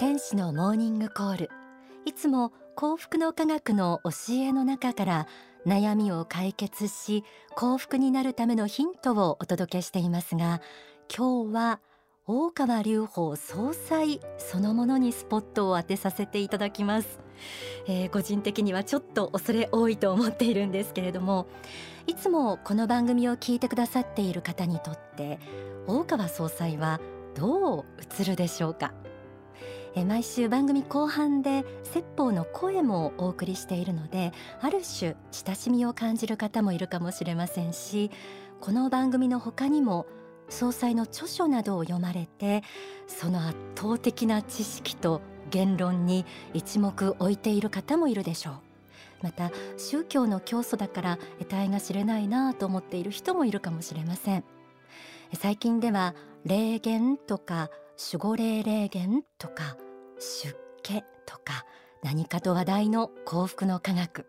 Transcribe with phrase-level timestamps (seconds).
[0.00, 1.50] 天使のモーニングコール。
[2.06, 5.26] いつも幸福の科学の教えの中から
[5.66, 7.22] 悩みを解決し
[7.54, 10.62] 幸福になるためのヒントをお届けしていますが
[11.14, 11.80] 今日は
[12.26, 17.20] 大川隆法総裁そのものにスポットを当てさせていただきます、
[17.86, 21.46] えー、個人的にはちょっと恐れ多いと思っているんですけれども
[22.06, 25.38] いつもこの番組を聞いてくださっている方にとって
[25.86, 27.02] 大川総裁は
[27.34, 27.84] どう
[28.18, 28.94] 映るでしょうか？
[29.94, 38.10] え毎週番組後半で説法の声もお送りしているのである種親しみを感じる方もいるかもしれませんし
[38.60, 40.06] この番組の他にも
[40.48, 42.62] 総裁の著書などを読まれて
[43.06, 48.54] その圧倒的な知識と言論に一目置いている方もいるでしょう。
[49.22, 54.44] また宗教の教祖だから得体が知れないなと思っている人もいるかもしれません。
[55.34, 59.76] 最近では霊言とか守護霊霊言とか
[60.18, 61.66] 出家とか
[62.02, 64.24] 何かと話題の幸福の科学。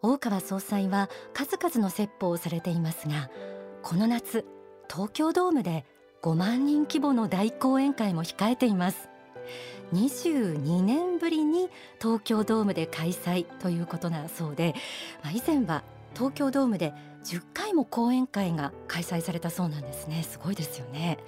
[0.00, 3.30] 大川総裁は数々の説法をされていますが
[3.82, 4.44] この夏
[4.88, 5.84] 東京ドームで
[6.22, 9.08] 5万人規模の大講演会も控えています。
[9.92, 11.68] 22年ぶりに
[12.00, 14.74] 東京ドームで開催ということなそうで、
[15.22, 15.82] まあ、以前は
[16.14, 20.22] 東京ドームで10回も講演会が開催されたそうなんですね。
[20.22, 21.18] すごいですよね、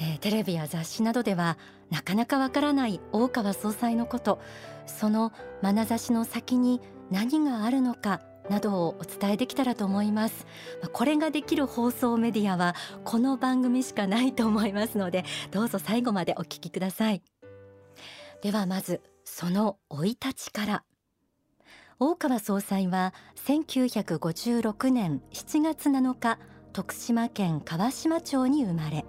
[0.00, 1.58] えー、テレビや雑誌などでは
[1.90, 4.40] なかなかわからない大川総裁のこと
[4.86, 10.46] その眼差しの先に何があるのかなどをお伝えできたらと思います。
[10.92, 17.22] これができる放送メディアはこの番組しかないと思いますのでどうぞ最後までお聞きください。
[18.42, 20.84] ではまずその生い立ちから。
[22.00, 23.12] 大川総裁は
[23.46, 26.38] 1956年7月7日
[26.72, 29.04] 徳島県川島町に生まれ。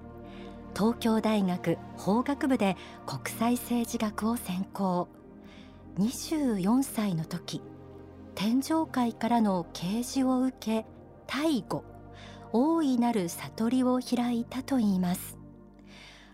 [0.76, 5.08] 東京大学法学部で国際政治学を専攻。
[5.98, 7.62] 24歳の時
[8.34, 10.86] 天上界からの啓示を受け
[11.28, 11.84] 大悟
[12.54, 15.38] 大いなる悟りを開いたといいます。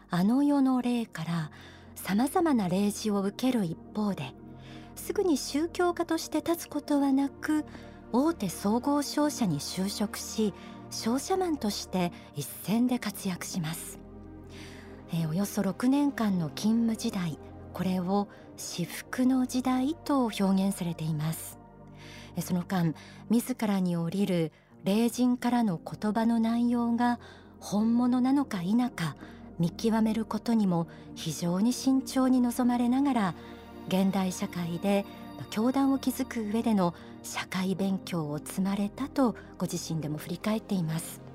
[0.09, 1.51] あの世の霊から
[1.95, 4.33] さまざまな霊示を受ける一方で
[4.95, 7.65] すぐに宗教家として立つことはなく
[8.13, 10.53] 大手総合商社に就職し
[10.91, 13.99] 商社マンとして一線で活躍します、
[15.11, 17.39] えー、およそ6年間の勤務時代
[17.73, 21.59] これを至福の時代と表現されています。
[22.41, 22.93] その間
[23.29, 24.51] 自らに降りる
[24.83, 27.19] 霊人からの言葉の内容が
[27.59, 29.15] 本物なのか否か
[29.59, 33.35] 見極めることにも非常に慎重に臨まれながら
[33.87, 35.05] 現代社会で
[35.49, 41.26] 教団を築く上での社会勉強を積まれたとご自身でも振り返っています。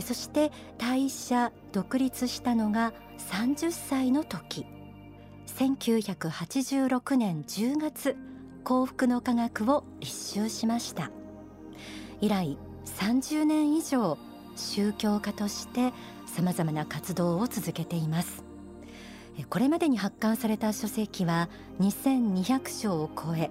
[0.00, 4.66] そして退社独立したのが30歳の時。
[5.46, 8.16] 1986年10月
[8.64, 11.10] 幸福の科学を立修しました。
[12.20, 14.18] 以来30年以上
[14.56, 15.92] 宗教家として
[16.26, 18.44] さまざまな活動を続けています。
[19.48, 21.48] これまでに発刊された書籍は
[21.80, 23.50] 2200章を超え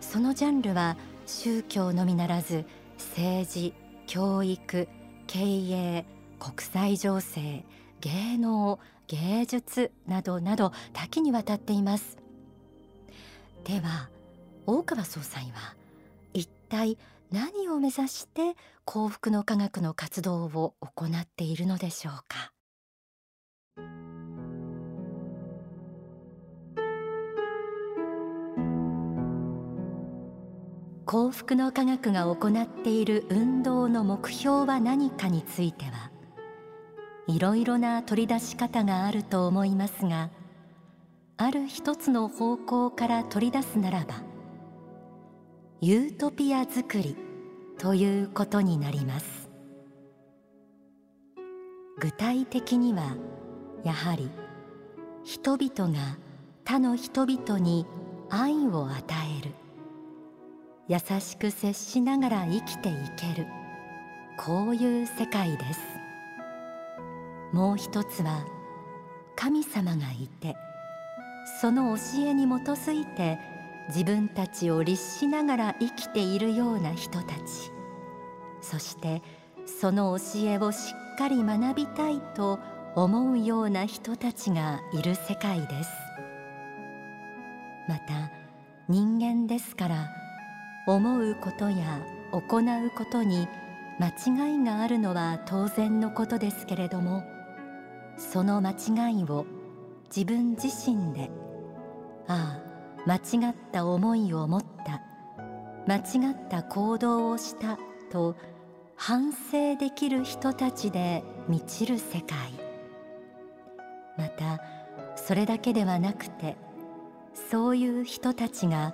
[0.00, 2.64] そのジャンルは宗教のみならず
[2.96, 3.74] 政治
[4.06, 4.88] 教育
[5.28, 6.04] 経営
[6.40, 7.64] 国際情勢
[8.00, 12.16] 芸能芸術などなど多岐にわたっています。
[13.64, 14.08] では
[14.66, 15.76] 大川総裁は
[16.32, 16.98] 一体
[17.30, 22.52] 何を目指して幸福の科学の活動を行っているのでしょうか？
[31.10, 36.10] 幸福の科学が行っている運動の目標は何かについては
[37.26, 40.28] いろいろな取り出し方があると思いますが
[41.38, 44.22] ある一つの方向から取り出すならば
[45.80, 47.16] ユートピア作り
[47.78, 49.48] ということになります。
[52.00, 53.16] 具体的には
[53.82, 54.28] やはり
[55.24, 56.18] 人々が
[56.66, 57.86] 他の人々に
[58.28, 59.04] 愛を与
[59.40, 59.67] える。
[60.88, 63.46] 優しく接しながら生きていける。
[64.38, 65.80] こういう世界です。
[67.52, 68.46] もう一つは
[69.36, 70.56] 神様がいて
[71.60, 73.38] その教えに基づいて
[73.88, 77.72] 自分たちを律しながら生きているような人たち。
[78.60, 79.22] そして
[79.66, 82.58] その教えをしっかり学びたいと
[82.94, 85.90] 思うような人たちがいる世界です。
[87.88, 88.30] また
[88.88, 90.08] 人間ですから
[90.88, 92.02] 思うことや
[92.32, 93.46] 行うことに
[94.00, 94.08] 間
[94.48, 97.24] 違いがあるのは当然のことですけれども
[98.16, 99.44] その間違いを
[100.08, 101.30] 自分自身で
[102.26, 105.02] ああ間違った思いを持った
[105.86, 107.78] 間違った行動をした
[108.10, 108.34] と
[108.96, 112.68] 反省できる人たちで満ちる世界。
[114.16, 114.60] また
[115.16, 116.56] それだけではなくて
[117.50, 118.92] そういう人たちが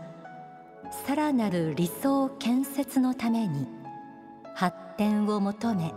[1.06, 3.66] さらなる理想建設のために
[4.54, 5.92] 発展を求め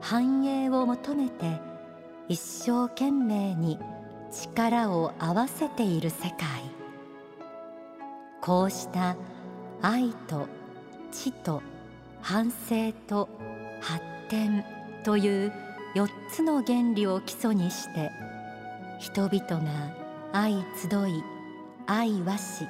[0.00, 1.60] 繁栄を求めて
[2.28, 3.78] 一生懸命に
[4.30, 6.38] 力を合わせている世界。
[8.40, 9.16] こうした
[9.82, 10.46] 愛と
[11.12, 11.62] 知と
[12.22, 13.28] 反省と
[13.80, 14.64] 発展
[15.04, 15.52] という
[15.94, 18.10] 4つの原理を基礎にして
[18.98, 19.94] 人々が
[20.32, 21.22] 愛集い
[21.86, 22.66] 愛和し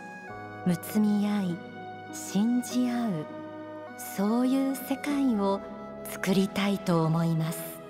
[0.66, 1.56] むつみ合い
[2.12, 3.26] 信じ合う
[3.96, 5.60] そういう世界を
[6.04, 7.80] 作りたいと思います。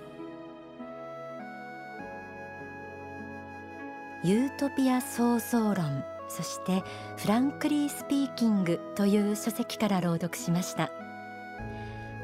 [4.23, 6.83] ユートピア創造論そして
[7.17, 10.91] フランクリースピーキングという書籍から朗読しました。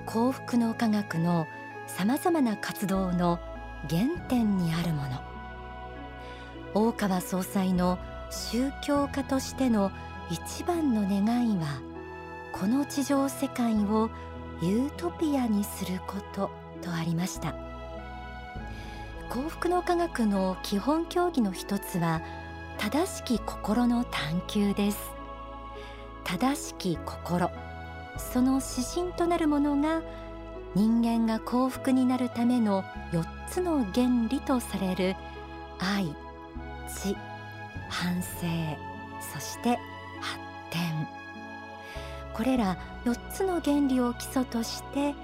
[0.04, 1.46] 幸福の科学の
[1.86, 3.40] さまざまな活動の
[3.88, 5.20] 原点にあるもの。
[6.74, 7.98] 大川総裁の
[8.30, 9.90] 宗教家としての
[10.30, 11.80] 一番の願いは
[12.52, 14.10] この地上世界を
[14.62, 16.50] ユートピアにすること
[16.82, 17.54] とありました。
[19.28, 22.22] 幸福の科学の基本教義の一つは
[22.78, 24.98] 正しき心の探求です。
[26.24, 27.50] 正しき心。
[28.18, 30.02] その指針となるものが
[30.74, 32.82] 人間が幸福になるための
[33.12, 35.16] 4つの原理とされる
[35.78, 36.06] 愛
[36.88, 37.16] 知
[37.88, 38.46] 反省
[39.32, 39.78] そして
[40.66, 41.08] 発展
[42.34, 45.14] これら4つの原理を基礎として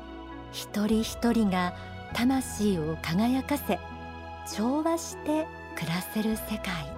[0.52, 1.74] 一人一人が
[2.14, 3.78] 魂を輝かせ
[4.54, 5.46] 調和して
[5.76, 6.92] 暮らせる世界。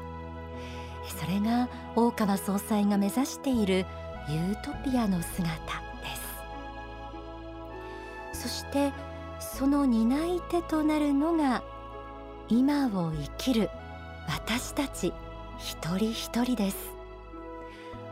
[1.08, 3.86] それが大川総裁が目指している
[4.28, 5.52] ユートピアの姿で
[8.32, 8.42] す。
[8.42, 8.92] そして
[9.40, 11.62] その担い手となるのが
[12.48, 13.68] 今を生きる
[14.28, 15.12] 私たち
[15.58, 16.93] 一人一人です。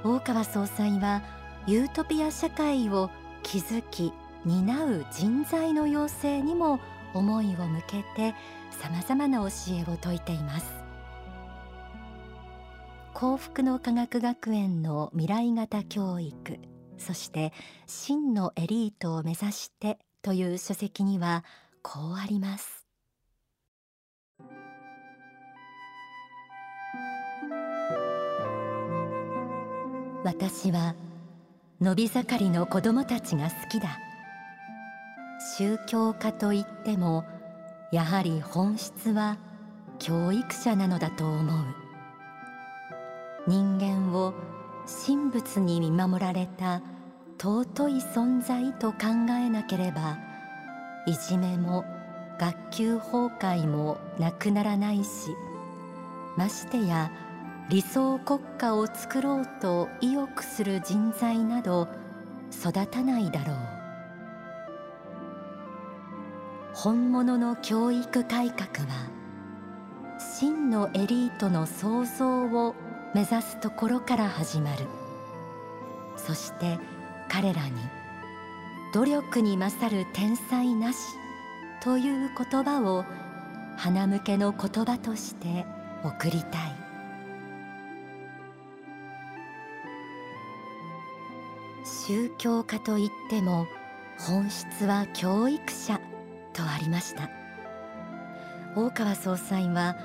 [0.05, 1.23] 大川総裁は
[1.67, 3.11] ユートピア社会を
[3.45, 4.13] 築き
[4.45, 6.81] 担う人材の養成にも
[7.15, 8.35] 思いを向けて
[8.71, 9.49] さまざまな教え
[9.91, 10.83] を説いています。
[13.15, 16.59] 幸福の科学学園の未来型教育
[16.99, 17.53] そして
[17.87, 21.45] 真のエリートを目指してという書籍には
[21.83, 22.82] こうあります。
[30.25, 30.95] 私は
[31.81, 33.99] 伸び盛りの子供たちが好きだ。
[35.57, 37.25] 宗教家といっても
[37.91, 39.37] やはり本質は
[39.99, 41.65] 教育者なのだと思う。
[43.49, 44.33] 人間を
[45.07, 46.81] 神仏に見守られた
[47.41, 48.99] 尊い存在と考
[49.31, 50.19] えなければ
[51.07, 51.85] いじめも
[52.39, 55.35] 学級崩壊もなくならないし
[56.37, 57.11] ましてや
[57.69, 61.89] 理想国家を作ろうと意欲する人材など
[62.53, 63.57] 育たないだろう。
[66.75, 69.11] 本物の教育改革は
[70.19, 72.75] 真のエリートの創造を
[73.15, 74.87] 目指すところから始まる。
[76.17, 76.79] そして
[77.29, 77.73] 彼らに
[78.93, 80.99] 努力に勝る天才なし
[81.83, 83.05] という言葉を
[83.77, 85.65] 花向けの言葉として
[86.05, 86.82] 送りたい。
[92.07, 93.67] 宗教家といっても
[94.19, 96.01] 本質は教育者
[96.53, 97.31] とありました。
[98.75, 99.97] 大川総裁は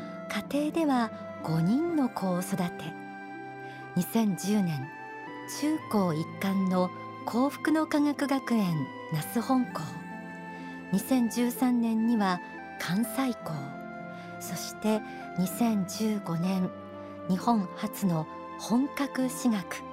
[0.52, 1.12] 家庭では
[1.44, 2.64] 5人の子を育て
[3.96, 4.88] 2010年
[5.60, 6.92] 中高一貫の
[7.26, 8.76] 幸福の科学学園
[9.14, 9.82] 那須本校
[10.92, 12.42] 2013年には
[12.80, 13.54] 関西校
[14.42, 15.00] そして
[15.40, 16.70] 2015年
[17.30, 18.28] 日本初の
[18.60, 19.87] 本格私学。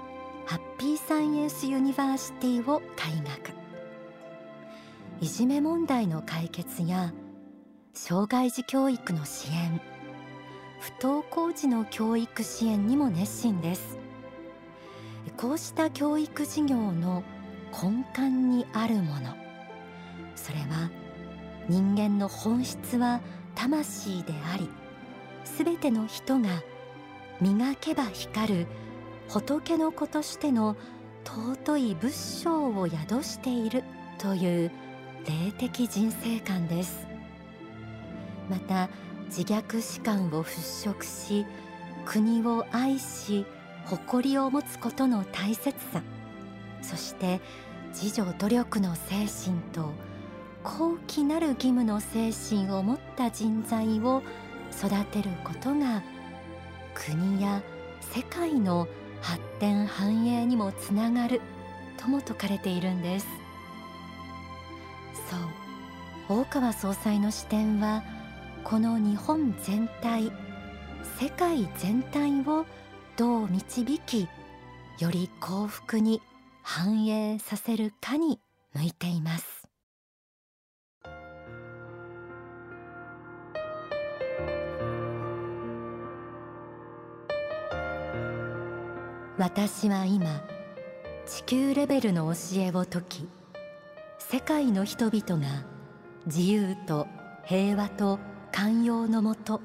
[0.46, 3.54] ハッピーサイエンスユニバーシティを開学。
[5.20, 7.12] いじめ問題の解決や
[7.94, 9.80] 障害児教育の支援
[10.80, 13.98] 不登校児の教育支援にも熱心です。
[15.36, 17.22] こうした教育事業の
[17.72, 19.34] 根幹にあるもの
[20.36, 20.90] それは
[21.68, 23.20] 人間の本質は
[23.54, 24.68] 魂であり
[25.44, 26.48] すべての人が
[27.40, 28.66] 磨けば光る
[29.28, 30.76] 仏の子としての
[31.24, 33.82] 尊い仏性を宿している
[34.18, 34.70] という
[35.26, 37.14] 霊的人生観です。
[38.48, 38.88] また
[39.26, 41.46] 自虐史観を払拭し
[42.04, 43.46] 国を愛し
[43.86, 46.02] 誇りを持つことの大切さ
[46.82, 47.40] そして
[47.88, 49.92] 自助努力の精神と
[50.62, 54.22] 高貴なる義務の精神を持った人材を
[54.72, 56.02] 育てることが
[56.94, 57.62] 国や
[58.00, 58.86] 世界の
[59.24, 61.40] 発展繁栄にもつながる
[61.96, 63.26] とも説かれているんです。
[66.28, 68.02] そう大川総裁の視点は
[68.64, 70.30] この日本全体
[71.18, 72.66] 世界全体を
[73.16, 74.28] どう導き
[74.98, 76.20] より幸福に
[76.62, 78.40] 繁栄させるかに
[78.74, 79.53] 向いています。
[89.36, 90.44] 私は今
[91.26, 93.28] 地球レベルの教えを説き
[94.20, 95.64] 世界の人々が
[96.26, 97.08] 自由と
[97.44, 98.20] 平和と
[98.52, 99.60] 寛容のもと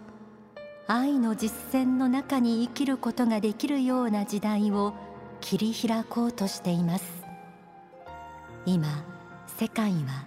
[0.88, 4.95] 愛の実践の中に生きることができるような時代を
[5.39, 7.23] 切り開こうとしています。
[8.65, 9.05] 今
[9.45, 10.25] 世界は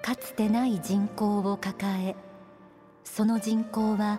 [0.00, 2.16] かつてない人口を抱え
[3.04, 4.18] その人口は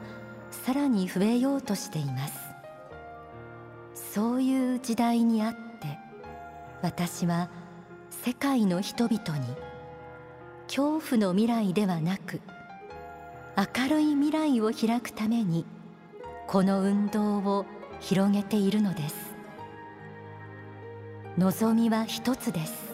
[0.52, 2.43] さらに増えようとしています。
[4.14, 5.98] そういう時代にあって
[6.84, 7.50] 私は
[8.12, 9.48] 世界の人々に
[10.68, 12.40] 恐怖の未来ではなく
[13.58, 15.66] 明るい未来を開くために
[16.46, 17.66] この運動を
[18.02, 19.34] 広げているのです。
[21.40, 22.94] 望みは一つです。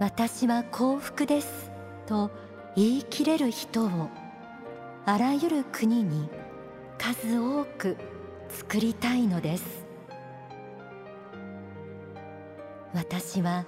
[0.00, 1.70] 私は幸福です
[2.06, 2.32] と
[2.74, 4.08] 言い切れる人を
[5.06, 6.28] あらゆる国に
[6.98, 7.96] 数多く
[8.52, 9.86] 作りたいのです。
[12.94, 13.64] 私は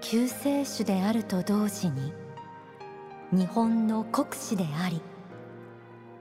[0.00, 2.12] 救世主であると同時に
[3.30, 5.02] 日本の国士であり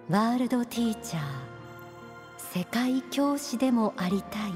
[0.10, 1.22] ワールドティーチャー
[2.38, 4.52] 世界教師でもありたい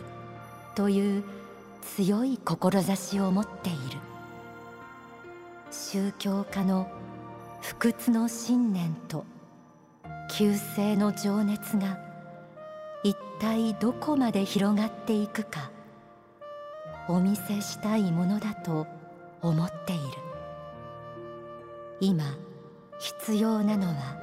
[0.76, 1.24] という
[1.82, 3.80] 強い志を持っている。
[5.72, 6.90] 宗教家の
[7.62, 9.26] 不屈の信念と
[10.30, 12.09] 旧世の情熱が
[13.04, 15.72] 一体どこまで広がっていくか
[17.08, 18.86] お見せしたいものだと
[19.42, 20.02] 思っている。
[22.02, 22.38] 今
[23.00, 24.18] 必要なのは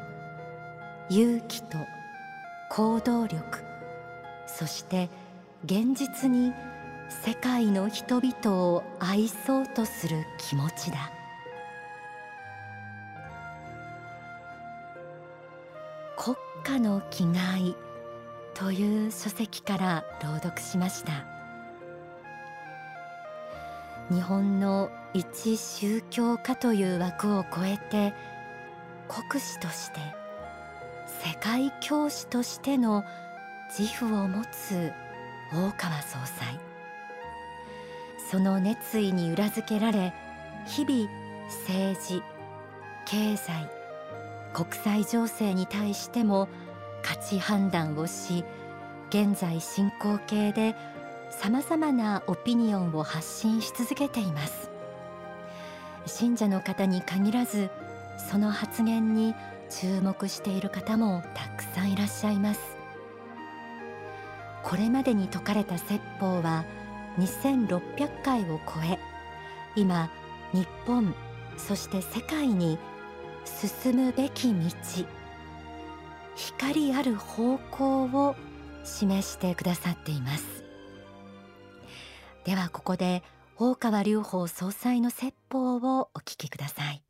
[1.08, 1.78] 勇気と
[2.70, 3.42] 行動力
[4.46, 5.08] そして
[5.64, 6.52] 現実に
[7.08, 11.10] 世界の人々を愛そうとする気持ちだ。
[16.16, 17.76] 国家の気概
[18.58, 21.26] という書籍から朗読しました。
[24.10, 28.14] 日本の一宗教家という枠を超えて
[29.08, 29.98] 国士として
[31.22, 33.04] 世界教師としての
[33.68, 34.92] 自負を持つ
[35.52, 36.58] 大川総裁。
[38.30, 40.14] その熱意に裏付けられ
[40.66, 41.08] 日々
[41.66, 42.22] 政治
[43.04, 43.70] 経済
[44.52, 46.48] 国際情勢に対しても
[47.06, 48.44] 価値判断をし
[49.10, 50.74] 現在進行形で
[51.30, 54.70] さまざまなオピニオンを発信し続けています。
[56.06, 57.70] 信者の方に限らず
[58.30, 59.34] その発言に
[59.70, 62.60] 注目している方もたくさんいらっしゃいます。
[64.64, 66.64] これまでに説かれた説法は
[67.18, 68.98] 2600回を超え
[69.76, 70.10] 今
[70.52, 71.14] 日本
[71.56, 72.78] そして世界に
[73.44, 75.15] 進むべき道。
[76.36, 78.36] 光ある方向を
[78.84, 80.64] 示してくださっています。
[82.44, 83.22] ではここで
[83.58, 87.02] 大川隆法総裁の説法をお聞きください。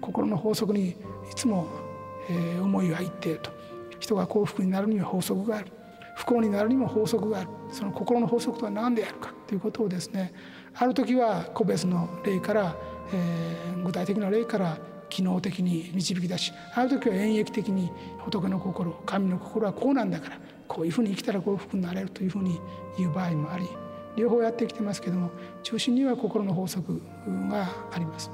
[0.00, 0.96] 心の法則にい
[1.36, 1.68] つも
[2.60, 3.50] 思いがいっていると。
[4.00, 5.70] 人が幸福になるには法則がある。
[6.14, 10.32] 不幸になるにも法則があるその心の法則とは何であるかということをですね
[10.74, 12.76] ある時は個別の例から、
[13.12, 14.78] えー、具体的な例から
[15.08, 22.60] 機能的に導き出しある時は演繹的に仏の心神の心はこうなんだからこういうふうに生きたら幸福になれるというふうに
[22.96, 23.68] 言う場合もあり
[24.16, 25.30] 両方やってきてますけども
[25.62, 27.00] 中心には心の法則
[27.50, 28.30] があります。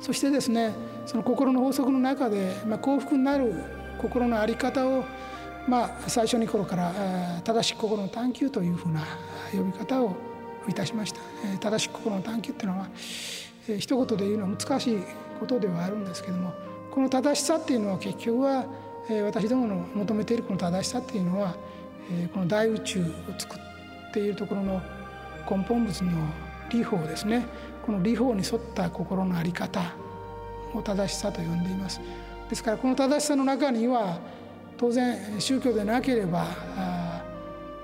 [0.00, 0.74] そしてですね
[1.06, 3.54] その心の法則の中で、まあ、幸福になる
[3.98, 5.04] 心の在り方を、
[5.66, 6.92] まあ、最初に頃から
[7.42, 9.02] 正しい心の探求というふうな
[9.52, 10.14] 呼び方を
[10.68, 11.20] いたしました。
[11.60, 12.88] 正しい心の探求っていうのは
[13.78, 14.98] 一言で言うのは難しい
[15.40, 16.52] ことではあるんですけども
[16.90, 18.66] この正しさっていうのは結局は
[19.24, 21.56] 私どもの求めているこの正しさっていうのは、
[22.32, 23.04] この大宇宙を
[23.38, 24.80] 作っているところの
[25.50, 26.10] 根本物の
[26.70, 27.44] 理法ですね。
[27.84, 29.92] この理法に沿った心の在り方
[30.72, 32.00] を正しさと呼んでいます。
[32.48, 34.20] ですからこの正しさの中には
[34.76, 36.46] 当然宗教でなければ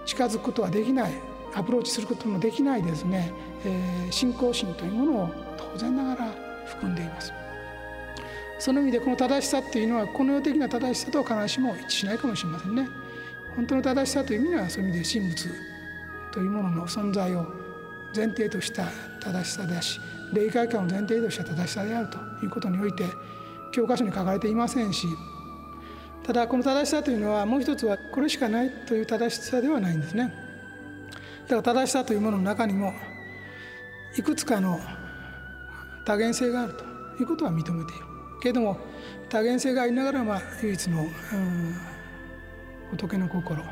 [0.05, 1.13] 近づくことはできない
[1.55, 3.33] アプローチすることもできないですね、
[4.11, 5.31] 信仰心というものを
[5.73, 6.35] 当然ながら
[6.67, 7.33] 含んでいます。
[8.59, 12.89] その意味でこの正しさっていうのはこの世的な正しさとは必ずしも一致しないかもしれませんね。
[13.57, 15.49] 本当の正しさという意味ではそういう意味で神仏
[16.33, 17.47] というものの存在を
[18.15, 18.85] 前提とした
[19.21, 19.99] 正しさであし
[20.33, 23.05] 霊界観を前提とした正しさであるということにおいて
[23.73, 25.07] 教科書に書かれていませんし
[26.25, 30.33] ただこの正しさというのはもう一つはこれしかないという正しさではないんですね。
[31.49, 32.93] だから正しさというものの中にも
[34.17, 34.81] いくつかの
[36.05, 36.85] 多元性があると
[37.21, 38.05] いうことは認めている。
[38.43, 38.79] けれども
[39.29, 41.07] 多元性がありながらまあ唯一の、
[42.91, 43.63] 仏の心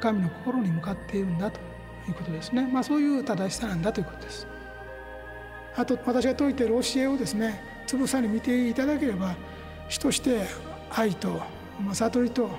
[0.00, 1.60] 神の心に向かっているんだと
[2.08, 4.46] いうことですね、まあ、そういう正しさなんだということです。
[5.76, 9.34] あと私が説いている教えをですねつぶさに見ていただければ
[9.88, 10.42] 主として
[10.94, 11.28] 愛と、
[11.80, 12.50] まあ、悟りと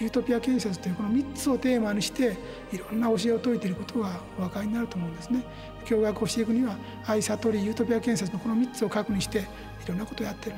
[0.00, 2.36] ユートピア建設というこの3つをテーマにして
[2.72, 5.44] いろんな教えを説いていることがお分かりになると思うんですね。
[5.84, 9.42] 教学をしていくには愛悟りユートピア建設のこの3つを確認してい
[9.86, 10.56] ろんなことをやってる。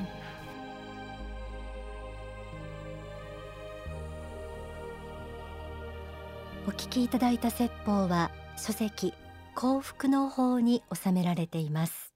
[6.67, 9.13] お聞きいただいた説法は書籍
[9.53, 12.14] 幸福の法に収められています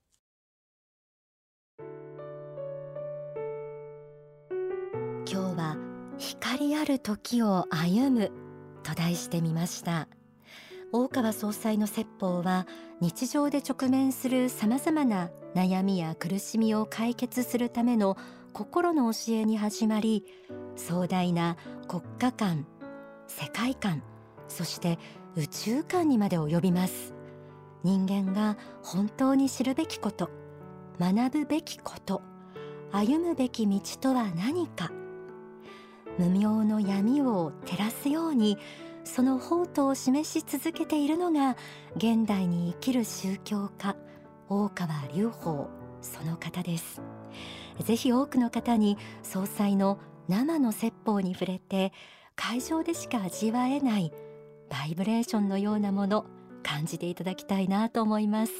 [6.19, 8.31] 光ある時を歩む
[8.83, 10.09] と題してみました。
[10.91, 12.67] 大川総裁の説法は
[12.99, 18.17] 日常で直面するさまざまな悩みや苦しみを解決するための
[18.51, 20.25] 心の教えに始まり
[20.75, 21.55] 壮大な
[21.88, 22.65] 国家観
[23.27, 24.01] 世界観
[24.48, 24.98] そして
[25.35, 27.13] 宇宙観にまで及びます。
[27.83, 30.29] 人間が本当に知るべきこと
[31.00, 32.22] 学ぶべきこと
[32.91, 34.91] 歩むべき道とは何か
[36.17, 38.57] 無明の闇を照らすように
[39.03, 41.55] その宝刀を示し続けているのが
[41.95, 43.95] 現代に生きる宗教家
[44.50, 45.69] 大川隆法
[46.01, 47.01] その方です。
[47.83, 51.93] ぜひ多くの方に総裁の生の説法に触れて
[52.35, 54.11] 会場でしか味わえない
[54.69, 56.25] バイブレーションのようなもの
[56.63, 58.53] 感じていただきたいなと思います。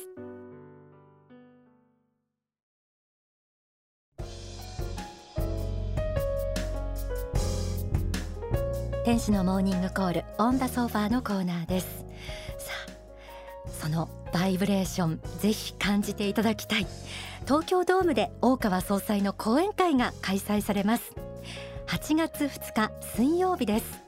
[9.10, 12.06] 天使のモーニングコールオンダソファーのコーナーです。
[12.60, 12.72] さ
[13.66, 16.86] あそのバイブレーションぜひ感じていただきたい。
[17.46, 21.16] 東京ドームで大川総裁の講演会が開催されます。
[21.88, 24.04] 8月2日水曜日です。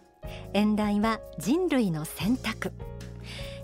[0.53, 2.71] 演題は人類の選択。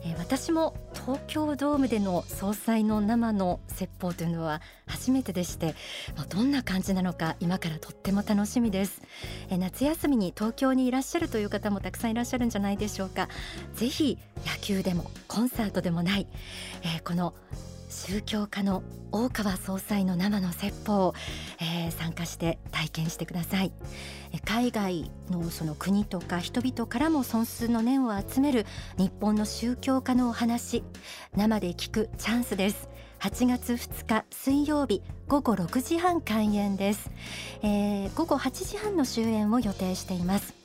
[0.03, 0.73] え私も
[1.07, 5.73] 東京ドームでの総裁の生の説法というのは初めてでして、
[6.17, 9.01] まあ、どんな感じなのか今からとっても楽しみです。
[9.49, 13.29] え夏休みに東京にいらっしゃるという方もたくさんいらっしゃるんじゃないでしょうか。
[13.73, 16.27] ぜひ野球でもコンサートでもない、
[16.83, 17.33] えー、この
[17.89, 21.13] 宗教家の大川総裁の生の説法、
[21.59, 23.71] えー、参加して体験してください。
[24.45, 28.65] 海外のその国とか人々からも損数の念を集める
[28.97, 30.83] 日本の宗教家のお話
[31.35, 32.89] 生で聞くチャンスです。
[33.19, 37.09] 8月2日水曜日午後6時半開演です、
[37.63, 40.56] えー、午後8時半の終演を予定しています。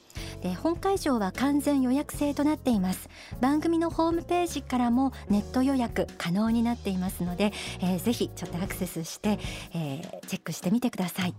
[0.42, 3.09] で本会場は完全予約制となっています。
[3.40, 9.38] 番組のホームページからもネット予約可能になっていますので、えー、ぜひちょっとアクセスして、
[9.72, 11.35] えー、チェックしてみてください。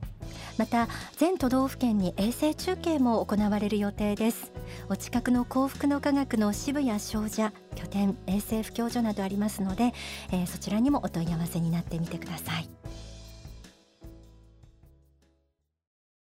[0.58, 0.88] また
[1.18, 4.52] 全都道府県に衛星中継も行われる予定です。
[4.90, 9.94] お近くの幸福の科学の渋谷商社拠点衛星布教所などありますので、
[10.32, 12.70] えー、そちらにもお問い合わせになってみてください。